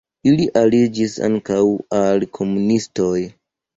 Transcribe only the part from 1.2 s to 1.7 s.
ankaŭ